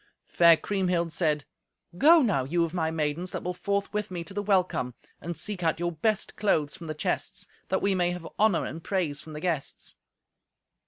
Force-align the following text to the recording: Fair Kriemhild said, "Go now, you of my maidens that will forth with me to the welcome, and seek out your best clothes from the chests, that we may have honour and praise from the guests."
Fair 0.25 0.57
Kriemhild 0.57 1.11
said, 1.13 1.45
"Go 1.95 2.23
now, 2.23 2.43
you 2.43 2.63
of 2.63 2.73
my 2.73 2.89
maidens 2.89 3.31
that 3.33 3.43
will 3.43 3.53
forth 3.53 3.93
with 3.93 4.09
me 4.09 4.23
to 4.23 4.33
the 4.33 4.41
welcome, 4.41 4.95
and 5.19 5.37
seek 5.37 5.61
out 5.61 5.79
your 5.79 5.91
best 5.91 6.35
clothes 6.37 6.75
from 6.75 6.87
the 6.87 6.95
chests, 6.95 7.45
that 7.69 7.83
we 7.83 7.93
may 7.93 8.09
have 8.09 8.27
honour 8.39 8.65
and 8.65 8.83
praise 8.83 9.21
from 9.21 9.33
the 9.33 9.39
guests." 9.39 9.97